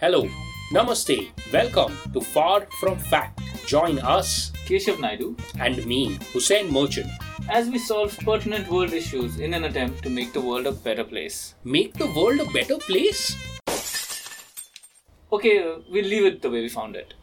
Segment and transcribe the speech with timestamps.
[0.00, 0.28] Hello,
[0.72, 3.40] Namaste, welcome to Far From Fact.
[3.66, 7.10] Join us Keshav Naidu and me, Hussein Merchant.
[7.48, 11.02] as we solve pertinent world issues in an attempt to make the world a better
[11.02, 11.54] place.
[11.64, 13.34] Make the world a better place?
[15.32, 17.14] Okay, uh, we'll leave it the way we found it.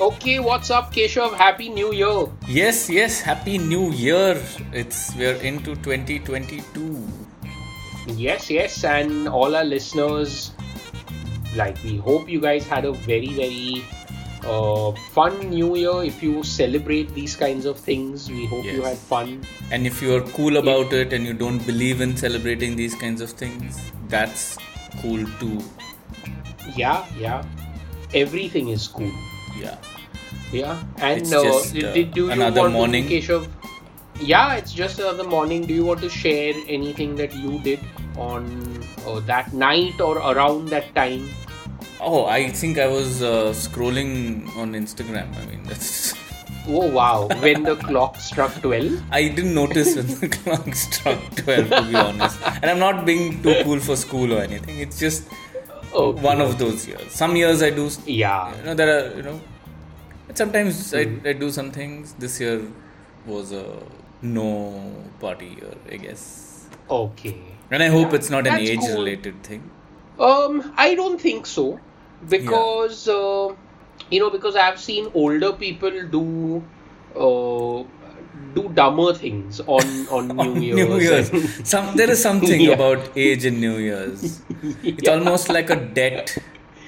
[0.00, 1.34] Okay, what's up, Keshav?
[1.34, 2.28] Happy New Year.
[2.48, 4.40] Yes, yes, happy new year.
[4.72, 7.21] It's we're into 2022.
[8.06, 10.52] Yes, yes, and all our listeners,
[11.56, 13.84] like, we hope you guys had a very, very
[14.44, 16.02] uh, fun New Year.
[16.02, 19.46] If you celebrate these kinds of things, we hope you had fun.
[19.70, 23.20] And if you are cool about it and you don't believe in celebrating these kinds
[23.20, 24.58] of things, that's
[25.00, 25.62] cool too.
[26.76, 27.44] Yeah, yeah.
[28.14, 29.12] Everything is cool.
[29.58, 29.78] Yeah.
[30.52, 33.08] Yeah, and It's uh, just, did, uh, did do you another want morning.
[33.08, 33.48] to, Keshav?
[34.22, 35.66] Yeah, it's just another morning.
[35.66, 37.80] Do you want to share anything that you did
[38.16, 38.44] on
[39.06, 41.28] uh, that night or around that time?
[42.00, 45.34] Oh, I think I was uh, scrolling on Instagram.
[45.36, 46.14] I mean, that's.
[46.68, 47.26] Oh wow!
[47.40, 49.02] when the clock struck twelve.
[49.10, 52.38] I didn't notice when the clock struck 12, to be honest.
[52.62, 54.78] And I'm not being too cool for school or anything.
[54.78, 55.24] It's just
[55.92, 57.10] Oh, one of those years.
[57.12, 58.56] Some years I do yeah.
[58.56, 59.40] you know there are you know
[60.34, 62.62] sometimes I, I do some things this year
[63.26, 63.82] was a
[64.37, 64.47] no
[65.23, 66.23] party year i guess
[67.01, 67.35] Okay.
[67.71, 68.95] and i hope it's not an That's age cool.
[69.01, 69.65] related thing
[70.25, 71.63] Um, I don't think so
[72.29, 73.49] because uh,
[74.13, 76.21] you know because I've seen older people do
[77.25, 77.83] uh,
[78.55, 80.79] do dumber things on on New Year's.
[80.79, 81.29] new year's
[81.73, 82.73] some there is something Yeah.
[82.79, 84.25] about age and new year's
[84.93, 86.33] it's almost like a debt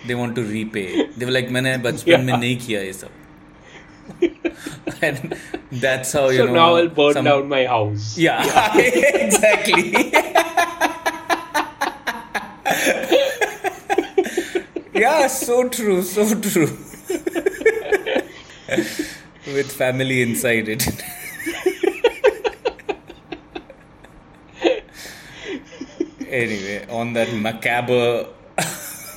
[0.08, 2.40] they want to repay they were like मैंने बचपन में Yeah.
[2.46, 3.18] नहीं किया ये सब
[5.03, 5.37] And
[5.73, 8.17] that's how you so know now I'll burn some- down my house.
[8.19, 10.13] yeah, exactly
[14.95, 16.71] yeah so true so true
[19.47, 20.87] with family inside it
[26.29, 28.27] anyway on that macabre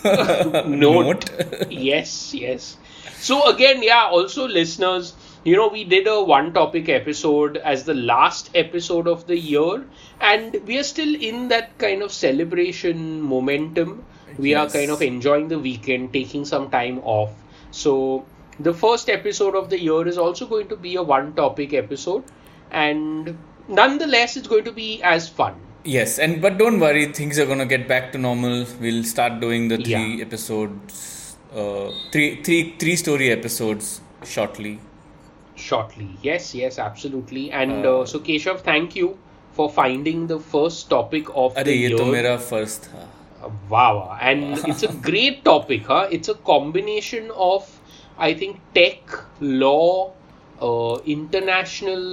[0.66, 1.30] Note.
[1.70, 2.78] yes, yes.
[3.20, 4.06] So again, yeah.
[4.12, 5.14] Also, listeners,
[5.44, 9.86] you know, we did a one-topic episode as the last episode of the year,
[10.22, 14.06] and we are still in that kind of celebration momentum.
[14.38, 17.32] We are kind of enjoying the weekend, taking some time off.
[17.72, 18.26] So
[18.60, 22.24] the first episode of the year is also going to be a one-topic episode,
[22.72, 25.56] and nonetheless, it's going to be as fun.
[25.84, 28.66] Yes, and but don't worry, things are gonna get back to normal.
[28.82, 30.26] We'll start doing the three Yeah.
[30.26, 31.17] episodes,
[31.55, 34.01] uh, three, three, three story episodes
[34.37, 34.79] shortly.
[35.63, 36.07] shortly.
[36.23, 37.43] Yes, yes, absolutely.
[37.63, 39.09] And Uh, uh, so, Keshav, thank you
[39.57, 41.99] for finding the first topic of अरे the ये year.
[41.99, 43.03] तो मेरा first था.
[43.47, 44.17] Uh, wow, wow.
[44.31, 46.01] and it's a great topic, huh?
[46.19, 47.69] It's a combination of,
[48.19, 50.13] I think, tech, law,
[50.61, 52.05] uh, international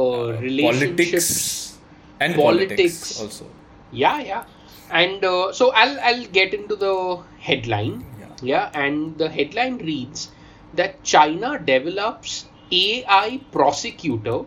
[0.00, 1.10] uh, relationships.
[1.10, 1.78] Politics
[2.20, 2.78] and politics.
[2.78, 3.20] Politics.
[3.20, 3.46] also.
[3.92, 4.44] Yeah, yeah.
[4.90, 6.94] And uh, so I'll I'll get into the
[7.38, 8.04] headline.
[8.41, 8.69] Yeah.
[8.73, 10.31] and the headline reads
[10.73, 14.43] that China develops AI prosecutor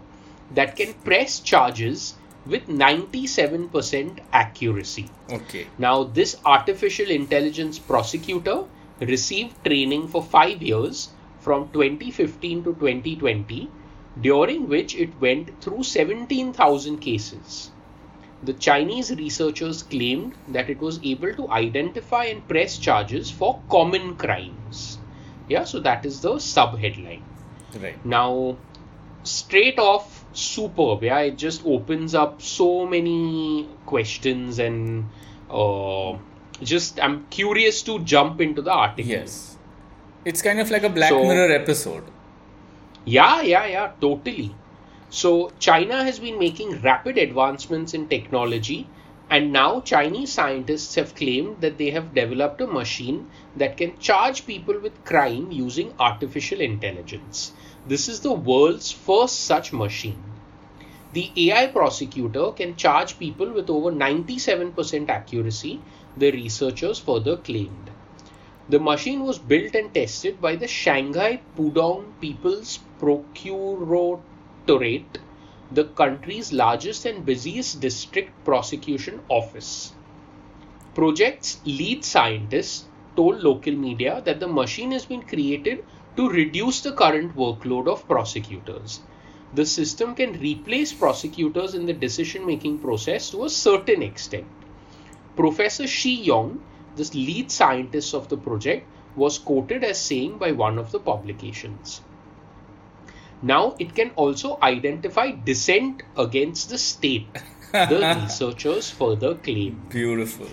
[0.55, 2.15] that can press charges
[2.47, 5.09] with 97% accuracy.
[5.31, 5.67] Okay.
[5.79, 8.65] Now, this artificial intelligence prosecutor
[9.01, 13.71] received training for 5 years from 2015 to 2020
[14.21, 17.71] during which it went through 17,000 cases.
[18.43, 24.17] The Chinese researchers claimed that it was able to identify and press charges for common
[24.17, 24.99] crimes.
[25.49, 27.23] Yeah, so that is the sub headline.
[27.79, 28.05] Right.
[28.05, 28.57] Now,
[29.25, 31.03] straight off, superb.
[31.03, 35.09] Yeah, it just opens up so many questions and
[35.51, 36.17] uh,
[36.63, 39.11] just I'm curious to jump into the article.
[39.11, 39.59] Yes.
[40.25, 42.05] It's kind of like a Black So- Mirror episode.
[43.05, 44.55] Yeah, yeah, yeah, totally.
[45.13, 48.87] So, China has been making rapid advancements in technology,
[49.29, 54.47] and now Chinese scientists have claimed that they have developed a machine that can charge
[54.47, 57.53] people with crime using artificial intelligence.
[57.87, 60.23] This is the world's first such machine.
[61.13, 65.81] The AI prosecutor can charge people with over 97% accuracy,
[66.17, 67.91] the researchers further claimed.
[68.69, 72.79] The machine was built and tested by the Shanghai Pudong People's
[74.67, 75.19] Procuratorate,
[75.73, 79.95] the country's largest and busiest district prosecution office.
[80.95, 82.85] Project's lead scientist
[83.17, 85.85] told local media that the machine has been created
[86.17, 89.01] to reduce the current workload of prosecutors.
[89.55, 94.47] The system can replace prosecutors in the decision making process to a certain extent.
[95.37, 96.63] Professor Shi Yong,
[96.97, 98.87] the lead scientist of the project,
[99.17, 102.03] was quoted as saying by one of the publications.
[103.43, 107.27] Now it can also identify dissent against the state,
[107.73, 109.87] the researchers further claim.
[109.89, 110.49] Beautiful.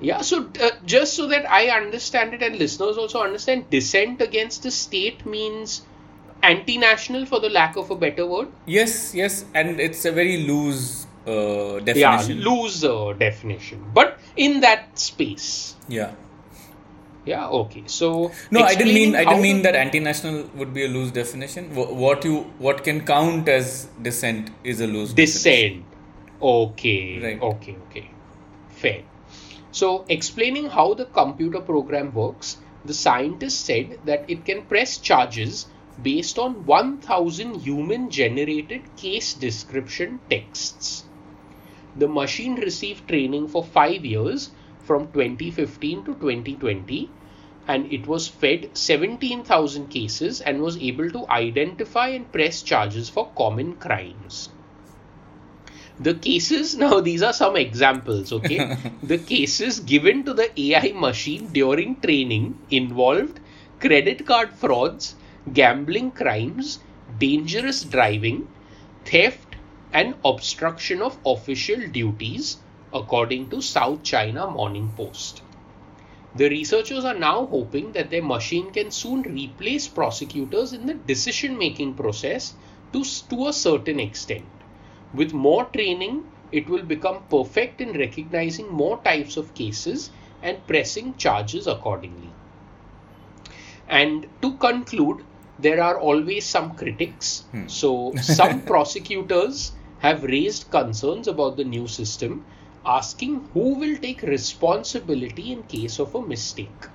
[0.00, 4.62] Yeah, so uh, just so that I understand it and listeners also understand, dissent against
[4.62, 5.86] the state means
[6.42, 8.48] anti national for the lack of a better word.
[8.66, 12.40] Yes, yes, and it's a very loose uh, Yeah, definition.
[12.40, 15.76] loose uh, definition, but in that space.
[15.88, 16.12] Yeah.
[17.26, 17.82] Yeah, okay.
[17.86, 21.74] So No, I didn't mean I didn't mean that anti-national would be a loose definition.
[21.74, 25.24] What you what can count as dissent is a loose definition.
[25.24, 25.84] Dissent.
[26.40, 27.20] Okay.
[27.22, 27.42] Right.
[27.42, 27.76] Okay.
[27.88, 28.10] Okay.
[28.68, 29.02] Fair.
[29.72, 35.66] So, explaining how the computer program works, the scientist said that it can press charges
[36.02, 41.04] based on 1000 human generated case description texts.
[41.96, 44.50] The machine received training for 5 years
[44.84, 47.10] from 2015 to 2020
[47.68, 53.30] and it was fed 17,000 cases and was able to identify and press charges for
[53.36, 54.50] common crimes.
[55.98, 58.76] The cases, now these are some examples, okay?
[59.02, 63.40] the cases given to the AI machine during training involved
[63.80, 65.14] credit card frauds,
[65.52, 66.80] gambling crimes,
[67.18, 68.48] dangerous driving,
[69.04, 69.56] theft,
[69.92, 72.58] and obstruction of official duties,
[72.92, 75.42] according to South China Morning Post.
[76.36, 81.56] The researchers are now hoping that their machine can soon replace prosecutors in the decision
[81.56, 82.54] making process
[82.92, 84.44] to, to a certain extent.
[85.14, 90.10] With more training, it will become perfect in recognizing more types of cases
[90.42, 92.30] and pressing charges accordingly.
[93.88, 95.24] And to conclude,
[95.58, 97.44] there are always some critics.
[97.52, 97.66] Hmm.
[97.66, 102.44] So, some prosecutors have raised concerns about the new system,
[102.86, 106.88] asking who will take responsibility in case of a mistake.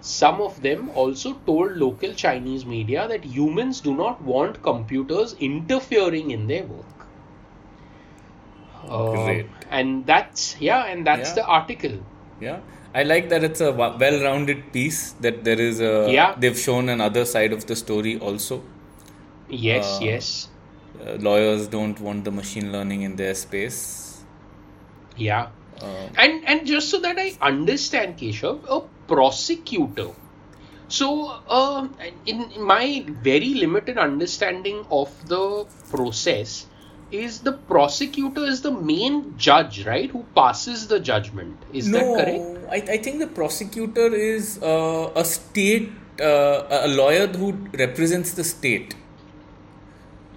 [0.00, 6.30] Some of them also told local Chinese media that humans do not want computers interfering
[6.32, 7.06] in their work.
[8.88, 11.34] Uh, And that's, yeah, and that's Yeah.
[11.36, 11.98] the article.
[12.40, 12.58] Yeah,
[12.94, 15.12] I like that it's a well-rounded piece.
[15.20, 16.34] That there is a Yeah.
[16.38, 18.62] they've shown another side of the story also.
[19.48, 20.48] Yes, Uh, yes.
[21.00, 24.11] Uh, lawyers don't want the machine learning in their space.
[25.16, 25.48] Yeah.
[25.80, 30.10] Uh, And and just so that I understand, Keshav, a prosecutor.
[30.88, 31.88] So, uh,
[32.26, 36.66] in, in my very limited understanding of the process,
[37.10, 41.56] is the prosecutor is the main judge, right, who passes the judgment.
[41.72, 42.72] Is no, that correct?
[42.72, 48.44] I, I think the prosecutor is uh, a state, uh, a lawyer who represents the
[48.44, 48.94] state.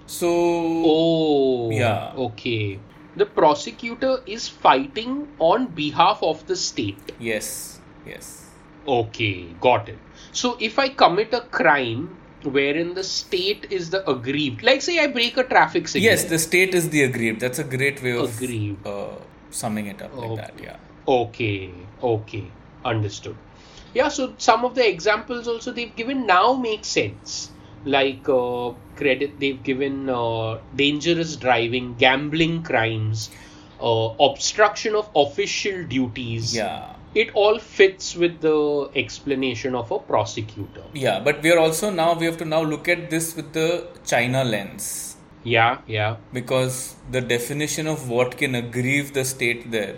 [0.06, 2.12] So Oh, Yeah.
[2.16, 2.78] Okay.
[3.16, 7.12] The prosecutor is fighting on behalf of the state.
[7.18, 8.44] yes, yes,
[8.86, 9.98] Okay, got it.
[10.32, 15.06] So if I commit a crime wherein the state is the aggrieved, like say I
[15.08, 16.10] break a traffic signal.
[16.10, 17.40] yes, the state is the aggrieved.
[17.40, 18.86] That's a great way of Aggrieved.
[18.86, 19.16] uh,
[19.50, 20.54] summing it up like that.
[20.62, 20.76] Yeah.
[21.08, 21.72] Okay,
[22.02, 22.44] okay,
[22.84, 23.36] understood.
[23.94, 27.50] Yeah, so some of the examples also they've given now make sense.
[27.86, 33.30] Like uh, credit, they've given uh, dangerous driving, gambling crimes,
[33.80, 36.54] uh, obstruction of official duties.
[36.54, 36.92] Yeah.
[37.14, 40.82] It all fits with the explanation of a prosecutor.
[40.92, 43.86] Yeah, but we are also now we have to now look at this with the
[44.04, 46.16] China lens Yeah, yeah.
[46.32, 49.96] because the definition of what can aggrieve the state there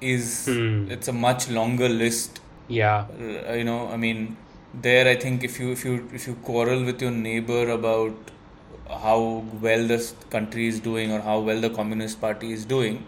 [0.00, 0.90] is Hmm.
[0.90, 2.40] it's a much longer list.
[2.68, 3.04] Yeah.
[3.20, 4.36] Uh, you know, I mean,
[4.82, 8.14] there I think if you if you if you quarrel with your neighbor about
[8.88, 9.98] how well the
[10.30, 13.04] country is doing or how well the communist party is doing,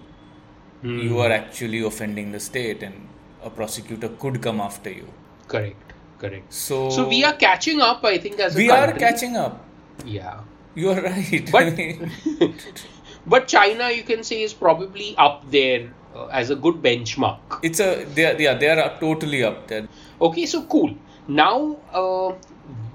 [0.82, 0.98] Hmm.
[1.04, 3.08] you are actually offending the state, and
[3.42, 5.06] a prosecutor could come after you.
[5.54, 5.94] Correct.
[6.18, 6.52] Correct.
[6.52, 9.64] So, So we are catching up, I think, as a we are catching up.
[10.04, 10.40] Yeah.
[10.74, 11.50] You are right.
[11.50, 11.74] But-
[13.34, 17.58] But China, you can say, is probably up there uh, as a good benchmark.
[17.62, 19.86] it's a they are, yeah they are totally up there.
[20.28, 20.94] Okay, so cool.
[21.28, 22.32] Now, uh,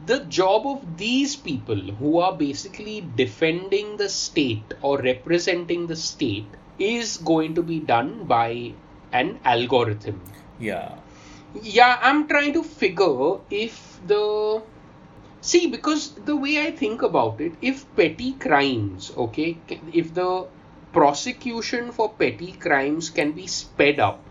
[0.07, 6.47] the job of these people who are basically defending the state or representing the state
[6.79, 8.73] is going to be done by
[9.11, 10.19] an algorithm.
[10.59, 10.95] Yeah.
[11.61, 14.63] Yeah, I'm trying to figure if the.
[15.41, 19.57] See, because the way I think about it, if petty crimes, okay,
[19.93, 20.47] if the
[20.91, 24.23] prosecution for petty crimes can be sped up,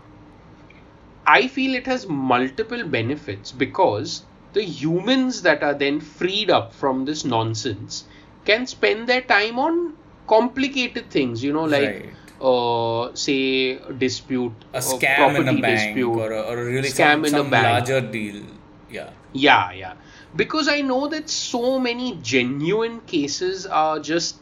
[1.25, 7.05] I feel it has multiple benefits because the humans that are then freed up from
[7.05, 8.05] this nonsense
[8.45, 9.93] can spend their time on
[10.27, 12.13] complicated things, you know, like Right.
[12.41, 16.95] uh, say dispute A scam in a bank dispute or a, or a really Scam
[16.95, 18.43] some, in a some larger deal.
[18.91, 19.09] Yeah.
[19.33, 19.93] Yeah, yeah.
[20.35, 24.37] Because I know that so many genuine cases are just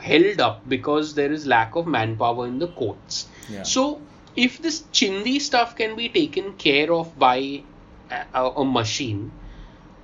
[0.00, 3.26] held up because there is lack of manpower in the courts.
[3.48, 3.62] Yeah.
[3.62, 4.00] So
[4.36, 7.62] if this chindi stuff can be taken care of by
[8.10, 9.32] a, a machine,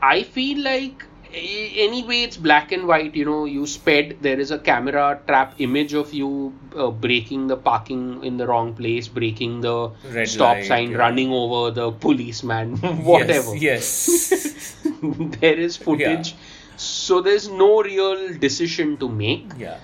[0.03, 3.15] I feel like anyway it's black and white.
[3.15, 4.19] You know, you sped.
[4.21, 8.75] There is a camera trap image of you uh, breaking the parking in the wrong
[8.75, 10.99] place, breaking the Red stop light, sign, yeah.
[10.99, 14.31] running over the policeman, whatever Yes.
[14.31, 14.77] yes.
[15.41, 16.35] there is footage
[16.77, 19.79] so there's no real decision to make yeah.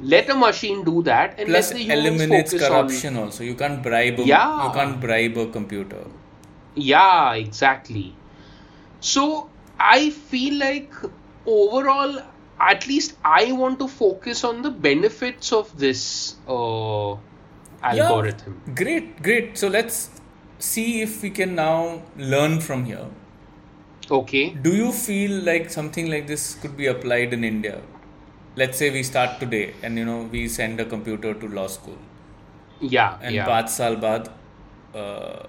[0.00, 3.44] Let a machine do that and Plus let the humans eliminates focus corruption also.
[3.44, 4.66] You can't bribe a, Yeah.
[4.66, 6.04] you can't bribe a computer.
[6.74, 8.04] yeah exactly
[9.00, 9.22] so
[9.78, 9.98] i
[10.30, 10.94] feel like
[11.54, 12.14] overall
[12.68, 16.02] at least i want to focus on the benefits of this
[16.48, 17.10] uh,
[17.90, 18.74] algorithm Yeah.
[18.82, 19.58] Great, great.
[19.58, 19.98] So let's
[20.58, 23.06] see if we can now learn from here.
[24.20, 27.80] okay Do you feel like something like this could be applied in India?
[28.56, 31.98] let's say we start today and you know we send a computer to law school.
[32.80, 33.46] Yeah and yeah.
[33.46, 34.30] 5 saal baad
[34.94, 35.46] uh,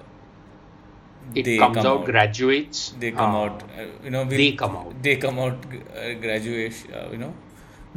[1.35, 2.93] it they comes come out, out, graduates?
[2.99, 4.91] They come uh, out uh, you know we'll, they come out.
[5.07, 7.33] they come out uh, graduation uh, you know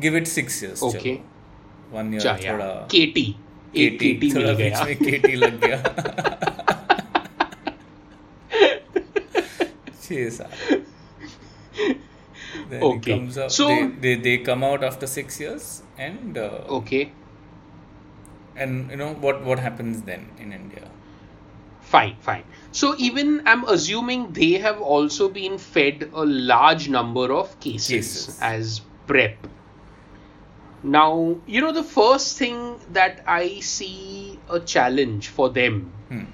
[0.01, 1.17] give it 6 years okay.
[1.17, 1.99] Chalo.
[1.99, 2.53] one year Chaya.
[2.53, 3.19] thoda kt
[3.77, 5.81] kt, KT thoda beech mein kt lag gaya.
[10.09, 10.86] 6 साल
[12.71, 13.13] then Okay.
[13.13, 17.13] it comes out So- they, they they come out after six years and uh, okay
[18.57, 20.91] and you know what what happens then in India
[21.87, 22.43] Fine, fine.
[22.73, 28.39] So even I'm assuming they have also been fed a large number of cases, Cases.
[28.43, 29.47] as prep.
[30.83, 36.25] Now, you know, the first thing that I see a challenge for them hmm.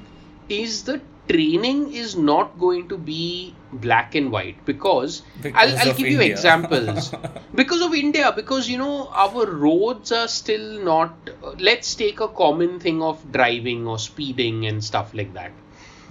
[0.49, 5.95] is the training is not going to be black and white because, Because I'll, I'll
[5.95, 7.15] give you examples
[7.55, 12.29] because of India because you know our roads are still not uh, let's take a
[12.29, 15.53] common thing of driving or speeding and stuff like that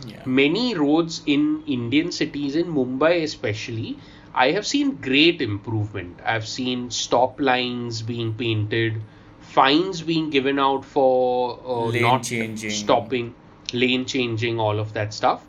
[0.08, 3.98] yeah many roads in Indian cities, in Mumbai especially,
[4.34, 6.20] I have seen great improvement.
[6.26, 9.02] I've seen stop lines being painted,
[9.42, 12.72] fines being given out for uh, not changing.
[12.72, 13.36] stopping,
[13.74, 15.46] lane changing, all of that stuff.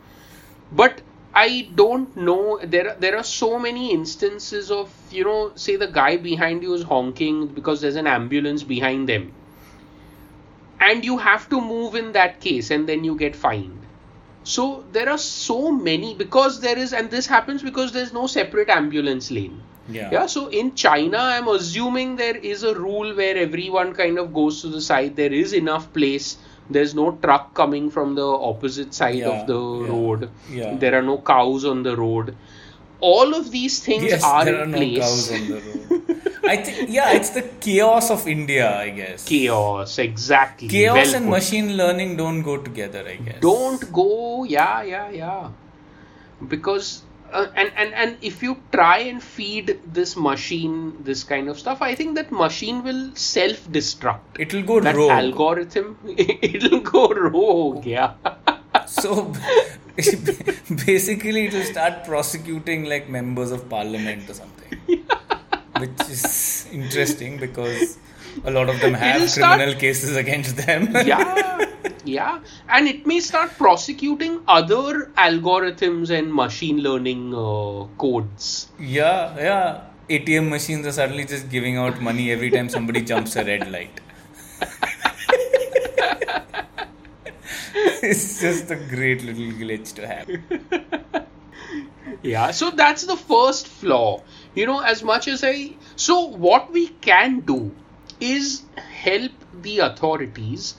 [0.72, 1.00] But
[1.34, 2.58] I don't know.
[2.62, 6.74] There, are- there are so many instances of you know, say the guy behind you
[6.74, 9.32] is honking because there's an ambulance behind them,
[10.80, 13.78] and you have to move in that case, and then you get fined.
[14.44, 18.68] So there are so many because there is, and this happens because there's no separate
[18.68, 19.60] ambulance lane.
[19.88, 24.32] yeah Yeah, so in China, I'm assuming there is a rule where everyone kind of
[24.34, 25.16] goes to the side.
[25.16, 26.36] There is enough place.
[26.70, 30.30] There's no truck coming from the opposite side Yeah, of the yeah, road.
[30.50, 30.74] yeah.
[30.76, 32.34] There are no cows on the road.
[33.00, 34.98] All of these things yes are there are in no place.
[34.98, 39.98] cows on the road I think yeah it's the chaos of India I guess Chaos,
[39.98, 40.68] exactly.
[40.68, 41.30] chaos Well and put.
[41.32, 45.50] machine learning don't go together I guess don't go yeah yeah yeah
[46.48, 47.02] because
[47.32, 51.82] uh, and and and if you try and feed this machine this kind of stuff
[51.82, 55.10] i think that machine will self destruct it will go that rogue.
[55.10, 58.14] algorithm it'll go rogue yeah.
[58.86, 59.32] So
[60.86, 64.78] basically, it will start prosecuting like members of parliament or something,
[65.78, 67.98] which is interesting because
[68.44, 70.88] a lot of them have It'll start- criminal cases against them.
[71.06, 71.66] yeah
[72.04, 79.80] yeah and it may start prosecuting other algorithms and machine learning uh, codes yeah, yeah.
[80.10, 84.00] ATM machines are suddenly just giving out money every time somebody jumps a red light.
[88.02, 90.28] it's just a great little glitch to have.
[92.22, 94.22] Yeah, so that's the first flaw.
[94.54, 95.72] You know, as much as I.
[95.96, 97.74] So, what we can do
[98.22, 100.76] is help the authorities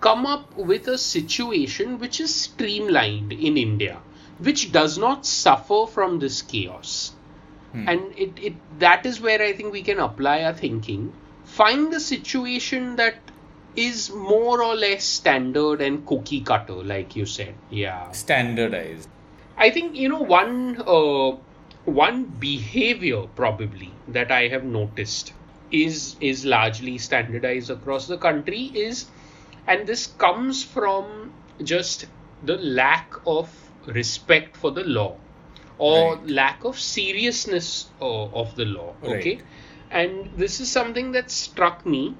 [0.00, 3.98] come up with a situation which is streamlined in India,
[4.38, 7.12] which does not suffer from this chaos.
[7.74, 11.12] And it, it that is where I think we can apply our thinking.
[11.44, 13.16] Find the situation that
[13.76, 17.54] is more or less standard and cookie cutter, like you said.
[17.70, 18.10] Yeah.
[18.12, 19.08] Standardized.
[19.56, 21.36] I think you know one uh,
[21.84, 25.32] one behavior probably that I have noticed
[25.70, 29.10] is is largely standardized across the country is
[29.66, 32.06] and this comes from just
[32.42, 35.20] the lack of respect for the law
[35.78, 36.20] or Right.
[36.24, 39.12] lack of seriousness uh, of the law Right.
[39.12, 39.40] okay
[39.90, 42.18] and this is something that struck me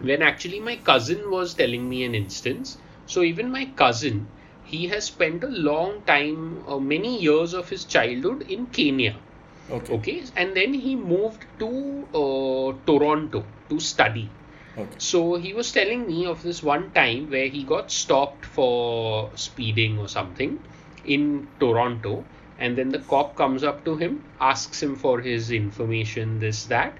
[0.00, 2.78] when actually my cousin was telling me an instance.
[3.06, 4.32] So even my cousin,
[4.62, 9.25] he has spent a long time, uh, many years of his childhood in Kenya.
[9.70, 9.94] Okay.
[9.94, 14.30] Okay, and then he moved to uh, Toronto to study.
[14.78, 14.94] Okay.
[14.98, 19.98] So he was telling me of this one time where he got stopped for speeding
[19.98, 20.60] or something
[21.04, 22.24] in Toronto,
[22.58, 26.96] and then the cop comes up to him, asks him for his information, this, that,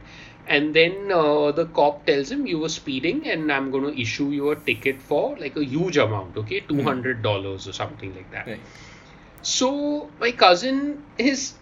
[0.47, 4.31] and then uh, the cop tells him you were speeding and I'm going to issue
[4.31, 8.47] you a ticket for like a huge amount, okay, $200 or something like that.
[8.47, 8.61] Right.
[9.43, 11.55] So my cousin, his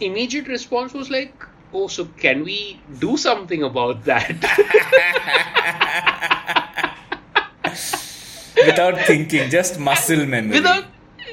[0.00, 1.32] immediate response was like,
[1.72, 4.30] "Oh, so can we do something about that?"
[8.66, 10.58] Without thinking, just muscle memory.
[10.58, 10.84] Without,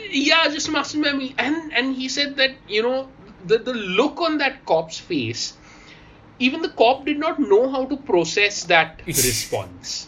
[0.10, 1.36] yeah, just muscle memory.
[1.38, 3.10] And and he said that you know
[3.46, 5.53] the the look on that cop's face,
[6.39, 10.08] even the cop did not know how to process that response.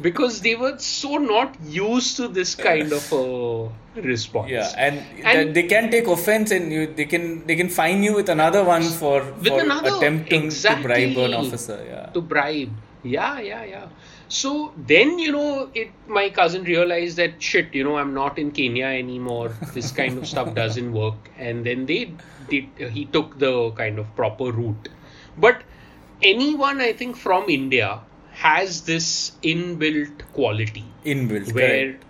[0.00, 4.50] Because they were so not used to this kind of a response.
[4.50, 8.14] Yeah, and, And- they can take offense, and you they can they can fine you
[8.14, 9.16] with another one for
[9.48, 11.78] for another- attempting to bribe an officer.
[11.88, 12.06] Yeah.
[12.14, 12.70] to bribe.
[13.02, 13.86] Yeah, yeah, yeah.
[14.28, 18.50] So then, you know, it my cousin realized that shit, you know, I'm not in
[18.52, 19.48] Kenya anymore.
[19.74, 21.30] This kind of stuff doesn't work.
[21.38, 22.12] And then they
[22.48, 24.88] did he took the kind of proper route.
[25.46, 25.62] But
[26.22, 28.00] anyone I think from India
[28.44, 29.06] has this
[29.42, 31.52] inbuilt quality Inbuilt.
[31.54, 32.04] where correct.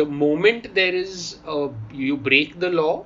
[0.00, 3.04] the moment there is a, you break the law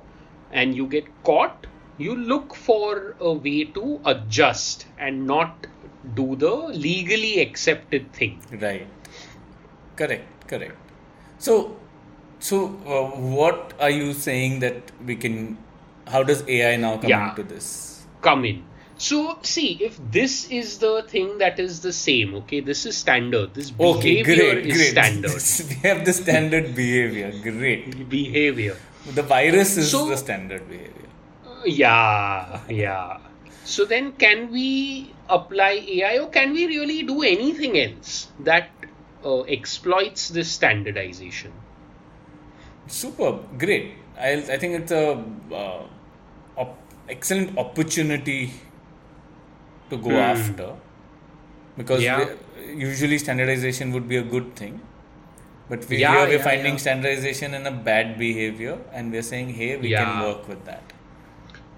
[0.51, 1.67] and you get caught
[1.97, 5.67] you look for a way to adjust and not
[6.15, 6.53] do the
[6.87, 8.87] legally accepted thing Right.
[9.95, 10.47] Correct.
[10.47, 10.75] Correct.
[11.37, 11.77] So,
[12.39, 15.57] so uh, what are you saying that we can?
[16.07, 17.29] How does AI now come Yeah.
[17.29, 18.05] into this?
[18.21, 18.63] come in
[19.05, 23.53] so see if this is the thing that is the same okay this is standard
[23.59, 24.91] this Okay, behavior great, is great.
[24.97, 27.31] standard we have the standard behavior.
[27.47, 28.09] Great.
[28.17, 28.75] behavior
[29.19, 31.09] The virus is So- the standard behavior.
[31.65, 33.17] Yeah, yeah.
[33.65, 34.67] So then, can we
[35.29, 38.69] apply AI or can we really do anything else that
[39.23, 41.53] uh, exploits this standardization?
[42.87, 43.93] Superb, great.
[44.19, 45.05] I I think it's a
[45.51, 45.83] uh,
[46.57, 48.51] op- excellent opportunity
[49.89, 50.25] to go Hmm.
[50.31, 50.69] after
[51.77, 52.25] because Yeah.
[52.25, 54.79] we- usually standardization would be a good thing,
[55.69, 59.49] but we, Yeah, here we're yeah, finding standardization in a bad behavior, and we're saying,
[59.61, 60.93] hey, we can work with that.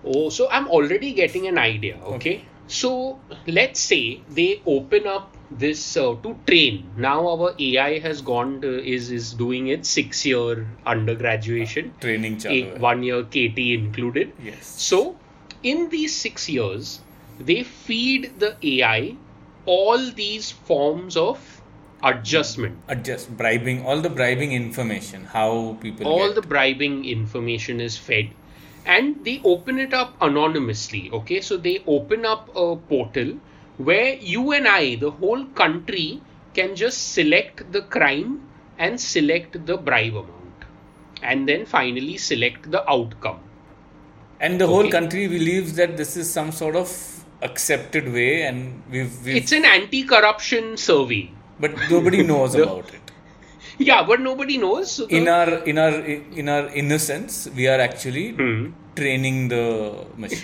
[0.04, 1.98] Oh, so I'm already getting an idea.
[2.18, 2.42] Okay.
[2.68, 6.90] So let's say they open up this uh, to train.
[6.98, 12.40] Now our AI has gone to, is is doing its six year undergraduation, Training
[12.80, 14.34] one year KT included.
[14.44, 14.74] Yes.
[14.90, 15.16] So,
[15.64, 17.00] in these six years,
[17.40, 19.16] they feed the AI
[19.66, 21.62] all these forms of
[22.04, 26.36] adjustment, Adjust bribing all the bribing information, how people all get.
[26.36, 28.30] the bribing information is fed,
[28.86, 31.10] and they open it up anonymously.
[31.12, 33.34] Okay, so they open up a portal
[33.78, 36.22] where you and I, the whole country,
[36.54, 40.66] can just select the crime and select the bribe amount,
[41.24, 43.40] and then finally select the outcome.
[44.40, 46.90] and the whole country believes that this is some sort of
[47.42, 51.32] accepted way, and we've, we've It's an anti-corruption survey.
[51.60, 53.02] but nobody knows The- about it.
[53.78, 54.92] Yeah, but nobody knows.
[54.92, 55.96] So the- in our in our
[56.42, 58.62] in our innocence we are actually Hmm.
[58.96, 59.64] training the
[60.16, 60.44] machine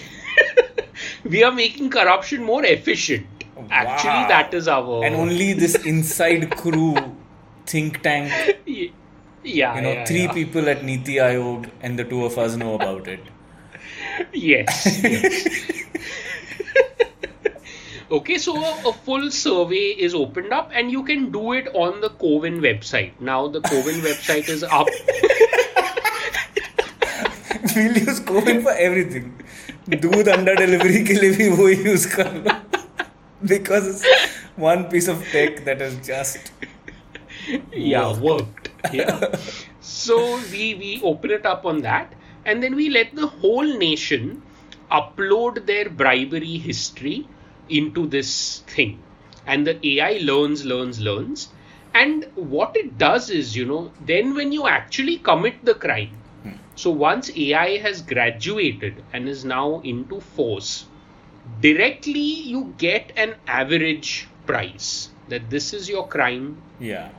[1.36, 3.28] we are making corruption more efficient.
[3.70, 5.04] Actually, that is our.
[5.06, 6.96] and only this inside crew
[7.74, 8.32] think tank
[9.44, 10.34] Yeah, you know yeah, three yeah.
[10.40, 13.24] people at niti aayog and the two of us know about it
[14.34, 14.82] Yes.
[15.04, 15.48] yes.
[18.12, 22.10] Okay, so a full survey is opened up and you can do it on the
[22.10, 23.14] CoWIN website.
[23.22, 24.88] Now the CoWIN website is up.
[27.76, 29.32] we'll use CoWIN for everything.
[29.90, 32.52] दूध अंडा delivery के लिए भी वो use कर लो
[33.50, 33.86] because
[34.64, 36.52] one piece of tech that is just
[37.74, 38.70] yeah worked, worked.
[38.94, 39.24] yeah
[39.92, 40.18] so
[40.52, 42.14] we we open it up on that
[42.46, 44.28] and then we let the whole nation
[45.00, 47.16] upload their bribery history
[47.70, 49.00] into this thing
[49.46, 51.50] and the ai learns learns learns
[51.94, 56.18] and what it does is you know then when you actually commit the crime
[56.76, 60.86] so once ai has graduated and is now into force
[61.62, 67.10] directly you get an average price that this is your crime yeah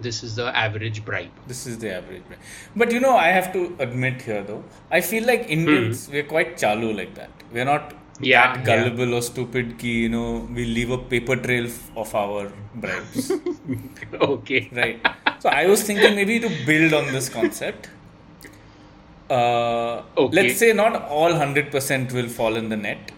[0.00, 1.30] this is the average bribe.
[1.46, 2.22] This is the average.
[2.26, 2.40] bribe.
[2.74, 6.12] But you know, I have to admit here though, I feel like Indians Hmm.
[6.12, 7.30] we're quite chalu like that.
[7.52, 11.68] We're not Yeah, that gullible or stupid key, you know, we leave a paper trail
[11.96, 13.32] of our bribes.
[14.14, 14.68] okay.
[14.72, 15.00] right.
[15.38, 17.88] So I was thinking maybe to build on this concept.
[19.30, 20.36] Uh, Okay.
[20.36, 23.12] Let's say not all 100% will fall in the net,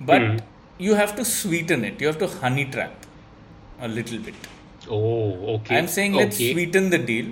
[0.00, 0.36] but Hmm.
[0.78, 2.00] you have to sweeten it.
[2.00, 3.06] You have to honey trap
[3.80, 4.48] a little bit.
[4.88, 5.78] Oh, okay.
[5.78, 7.26] I'm saying let's sweeten the deal,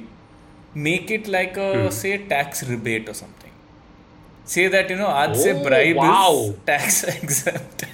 [0.74, 1.90] make it like a Hmm.
[2.00, 3.49] say tax rebate or something
[4.49, 6.33] Say that you know, aaj se Oh, bribe wow.
[6.33, 7.85] is tax exempt.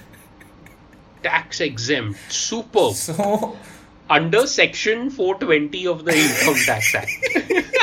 [1.24, 2.20] tax exempt.
[2.44, 2.94] Superb.
[2.96, 3.56] So
[4.10, 7.12] Under section 420 of the Income Tax Act.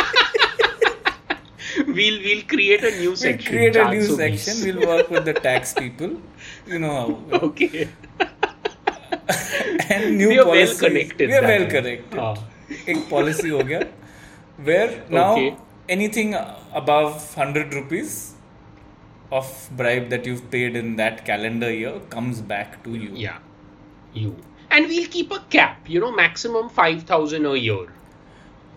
[1.87, 3.53] we'll we'll create a new we'll section.
[3.53, 4.37] create a new 420.
[4.37, 4.55] section.
[4.67, 6.13] We'll work with the tax people.
[6.67, 7.39] You know how.
[7.49, 7.89] Okay.
[9.91, 10.87] And new We are well policy.
[10.87, 11.71] connected We are that well way.
[11.77, 12.19] connected.
[12.21, 12.37] हाँ.
[12.93, 13.81] एक policy हो गया
[14.69, 15.49] where now Okay.
[15.97, 16.35] anything
[16.81, 18.11] above 100 rupees
[19.32, 23.12] of bribe that you've paid in that calendar year comes back to you.
[23.16, 23.40] Yeah.
[24.14, 24.36] You.
[24.70, 27.88] And we'll keep a cap, you know, maximum 5,000 a year.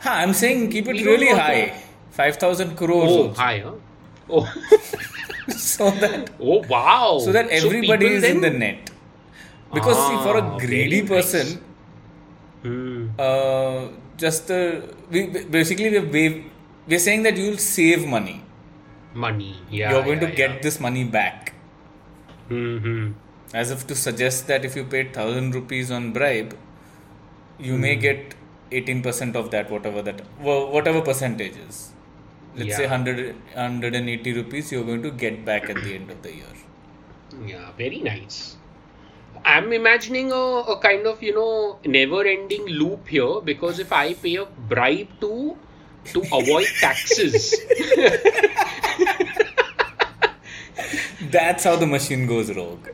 [0.01, 1.67] Huh, I'm saying keep it We really high.
[1.67, 3.11] to- 5,000 crores.
[3.11, 3.35] Oh, also.
[3.35, 3.73] high, huh?
[4.29, 4.53] Oh,
[5.49, 7.19] so that oh wow.
[7.23, 8.91] so that everybody people is in the net.
[9.73, 11.09] Because see, for Ah, a very greedy nice.
[11.11, 11.61] person,
[12.63, 13.09] Hmm.
[13.19, 16.47] uh, just the we basically we're, we
[16.89, 18.43] we're saying that you'll save money.
[19.25, 19.55] Money.
[19.71, 19.93] Yeah.
[19.93, 21.55] You're going yeah, to get this money back.
[22.51, 22.79] Yeah.
[22.79, 23.13] Hmm.
[23.55, 26.57] As if to suggest that if you paid thousand rupees on bribe,
[27.59, 28.01] you may Hmm.
[28.07, 28.35] get
[28.73, 31.93] eighteen percent of that, whatever that, wha- whatever percentage is.
[32.57, 32.91] Let's say Yeah.
[32.91, 36.55] 100, 180 rupees, you're going to get back at the end of the year.
[37.47, 38.57] Yeah, very nice.
[39.45, 44.15] I'm imagining a, a kind of, you know, never ending loop here because if I
[44.15, 45.57] pay a bribe to
[46.13, 47.55] to avoid taxes.
[51.31, 52.89] That's how the machine goes rogue.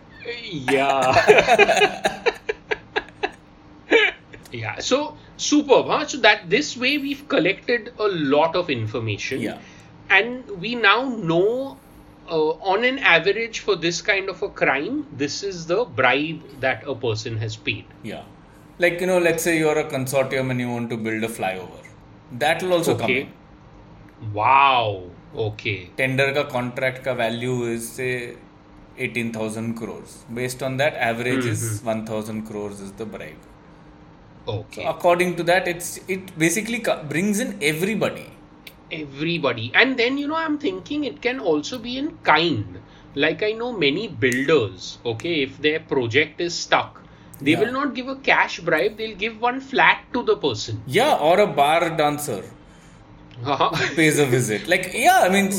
[0.50, 2.32] yeah.
[4.52, 4.78] yeah.
[4.78, 6.06] So superb, huh?
[6.06, 9.40] So that this way we've collected a lot of information.
[9.40, 9.58] Yeah.
[10.10, 11.78] And we now know
[12.30, 16.86] uh, on an average for this kind of a crime, this is the bribe that
[16.86, 17.84] a person has paid.
[18.02, 18.22] Yeah.
[18.78, 21.84] Like, you know, let's say you're a consortium and you want to build a flyover.
[22.32, 23.32] That will also come in.
[24.32, 25.10] Wow.
[25.45, 25.77] Okay.
[25.97, 28.09] Tender का contract का value is से
[29.05, 33.43] 18000 crores based on that average is 1000 crores is the bribe
[34.53, 34.85] Okay.
[34.91, 38.27] according to that it's it basically co- brings in everybody
[38.97, 39.63] Everybody.
[39.75, 42.77] And then, you know, I'm thinking it can also be in kind.
[43.15, 47.01] Like I know many builders, okay, if their project is stuck,
[47.41, 47.59] they Yeah.
[47.63, 50.79] will not give a cash bribe, they'll give one flat to the person.
[50.99, 52.39] yeah or a bar dancer
[53.44, 53.70] Uh-huh.
[53.96, 55.50] pays a visit like yeah i mean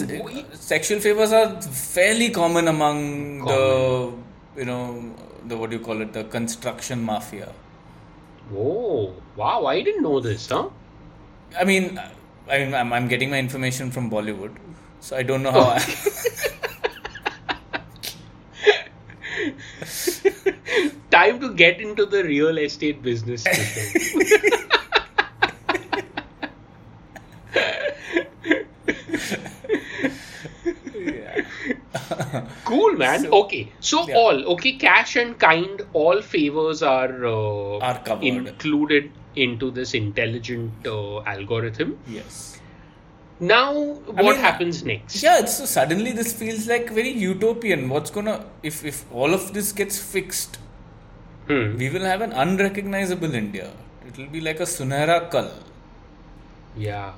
[0.53, 4.11] sexual favors are fairly common among the
[4.57, 5.13] you know
[5.47, 7.51] the what do you call it the construction mafia
[8.55, 10.69] oh, wow, I didn't know this, huh?
[11.57, 11.99] i mean
[12.49, 14.53] I mean, I'm, I'm getting my information from Bollywood,
[14.99, 15.61] so I don't know how.
[15.61, 15.69] Oh.
[15.69, 15.79] I...
[21.11, 23.45] Time to get into the real estate business.
[32.65, 33.25] cool, man.
[33.27, 34.15] okay, so yeah.
[34.15, 38.23] all okay, cash and kind, all favors are uh, Are covered.
[38.23, 41.97] included into this intelligent uh, algorithm.
[42.07, 42.59] yes.
[43.39, 45.21] Now, what mean, happens next?
[45.21, 47.89] Yeah, so suddenly this feels like very utopian.
[47.89, 50.59] What's gonna if if all of this gets fixed,
[51.47, 51.75] Hmm.
[51.77, 53.71] we will have an unrecognizable India.
[54.07, 55.49] It will be like a Sunehra Kal.
[56.77, 57.13] Yeah.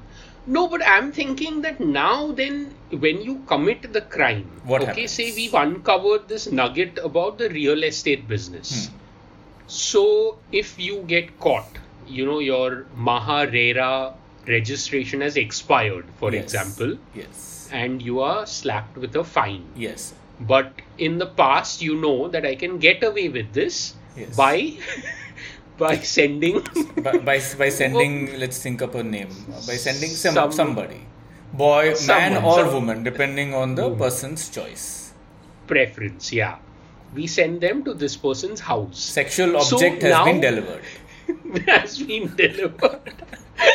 [0.48, 5.12] No, but I'm thinking that now then when you commit the crime, What okay, happens?
[5.12, 8.88] say we've uncovered this nugget about the real estate business.
[8.88, 8.96] Hmm.
[9.68, 11.68] So if you get caught,
[12.08, 14.14] you know, your Maharera
[14.48, 16.44] registration has expired, for Yes.
[16.44, 17.68] example, Yes.
[17.72, 19.66] and you are slapped with a fine.
[19.76, 20.14] Yes.
[20.40, 24.36] But in the past, you know that I can get away with this Yes.
[24.36, 24.74] by
[25.78, 26.62] by sending
[27.06, 29.30] by, by by sending let's think up a name
[29.68, 31.02] by sending some, Some- somebody
[31.54, 35.14] boy man or some- woman depending on the person's choice
[35.68, 36.32] preference.
[36.32, 36.58] Yeah,
[37.16, 39.00] we send them to this person's house.
[39.00, 40.84] sexual So object has been delivered
[41.68, 43.14] has been delivered.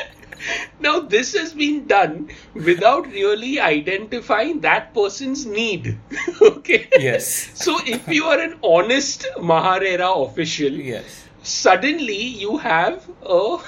[0.81, 5.99] now, this has been done without really identifying that person's need.
[6.41, 6.89] okay.
[6.99, 13.59] yes So, if you are an honest Maharera official, yes suddenly you have a,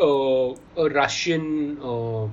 [0.00, 2.28] a, a Russian uh, uh,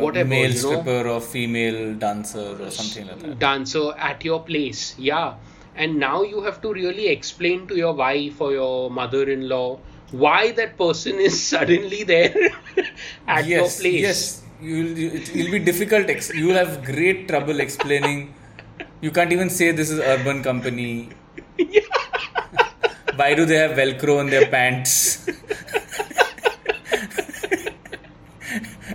[0.00, 0.70] whatever, male you know.
[0.70, 3.38] stripper or female dancer or something like that.
[3.38, 5.34] dancer at your place yeah
[5.76, 9.78] and now you have to really explain to your wife or your mother-in-law
[10.10, 12.34] why that person is suddenly there
[13.28, 14.42] at your yes, place yes.
[14.62, 16.10] You'll, you, it will be difficult.
[16.10, 18.34] Ex- you'll have great trouble explaining.
[19.00, 21.08] You can't even say this is urban company.
[23.20, 25.26] Why do they have Velcro on their pants?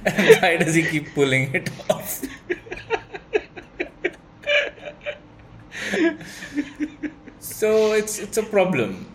[0.06, 2.22] and why does he keep pulling it off?
[7.40, 9.06] so it's it's a problem.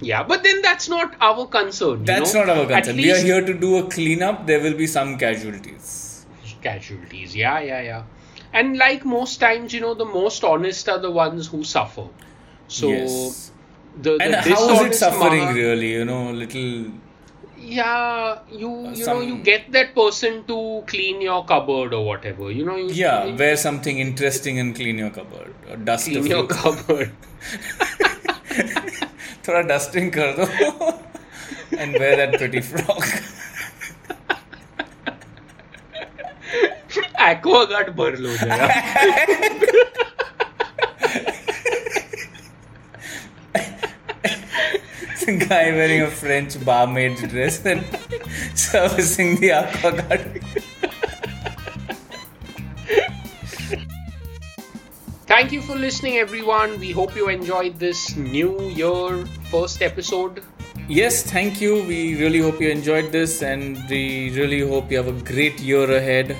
[0.00, 2.44] yeah but then that's not our concern you That's know?
[2.44, 2.96] not our At concern.
[2.96, 4.46] We are here to do a cleanup.
[4.46, 6.26] There will be some casualties.
[6.62, 8.02] casualties yeah yeah yeah
[8.58, 12.06] and like most times you know the most honest are the ones who suffer
[12.68, 13.50] so yes
[14.01, 15.91] the, the And how is it dishonest suffering Maha- really?
[15.93, 16.73] You know, little.
[17.71, 20.57] yeah you you know some- you get that person to
[20.91, 24.97] clean your cupboard or whatever you know you Yeah, you wear something interesting and clean
[25.03, 25.53] your cupboard.
[25.69, 26.55] Or dust clean a your few.
[26.61, 27.11] cupboard
[29.47, 30.47] थोड़ा dusting कर दो
[31.83, 33.05] and wear that pretty frock.
[37.29, 38.67] Aquaguard भर लो जरा
[45.26, 47.84] A guy wearing a French barmaid dress and
[48.54, 50.42] servicing the aquaguard.
[55.26, 56.78] Thank you for listening, everyone.
[56.78, 60.42] We hope you enjoyed this new year first episode.
[60.88, 61.82] Yes, thank you.
[61.84, 65.90] We really hope you enjoyed this and we really hope you have a great year
[65.90, 66.36] ahead.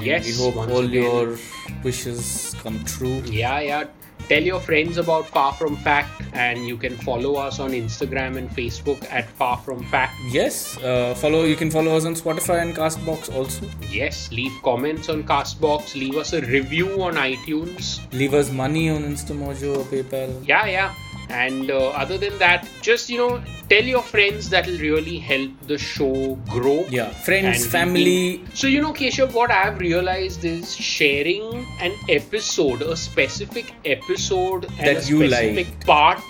[0.00, 0.92] Yes, We hope all again.
[1.02, 1.38] your
[1.84, 3.20] wishes come true.
[3.26, 3.84] Yeah, yeah.
[4.30, 8.48] Tell your friends about Far From Fact, and you can follow us on Instagram and
[8.48, 10.14] Facebook at Far From Fact.
[10.30, 11.42] Yes, uh, follow.
[11.42, 13.66] You can follow us on Spotify and Castbox also.
[13.90, 17.98] Yes, leave comments on Castbox, leave us a review on iTunes.
[18.12, 20.46] Leave us money on Instamojo or PayPal.
[20.46, 20.94] Yeah, yeah.
[21.30, 25.78] And uh, other than that, just you know, tell your friends that'll really help the
[25.78, 26.86] show grow.
[26.90, 28.44] Yeah, friends, And family.
[28.54, 34.86] So you know, Keshav, what I've realized is sharing an episode, a specific episode, and
[34.88, 35.86] That a you specific liked.
[35.86, 36.22] part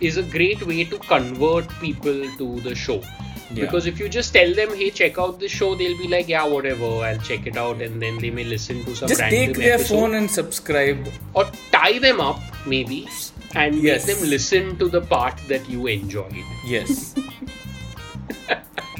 [0.00, 3.02] is a great way to convert people to the show.
[3.50, 3.64] Yeah.
[3.64, 6.44] Because if you just tell them, "Hey, check out the show," they'll be like, "Yeah,
[6.44, 9.74] whatever, I'll check it out," and then they may listen to some Just take their
[9.74, 9.94] episode.
[10.00, 11.08] phone and subscribe.
[11.34, 13.00] or tie them up maybe
[13.54, 14.06] and Yes.
[14.06, 16.44] make them listen to the part that you enjoyed.
[16.66, 17.14] Yes.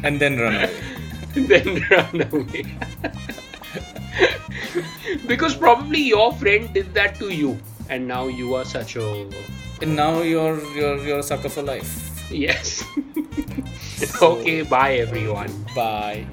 [0.04, 0.74] and then run away.
[1.34, 2.64] then run away.
[5.26, 7.58] because probably your friend did that to you,
[7.88, 9.26] and now you are such a
[9.82, 11.92] And now you're you're you're a sucker for life.
[12.30, 12.82] yes.
[14.22, 15.52] okay, bye everyone.
[15.74, 16.26] Bye.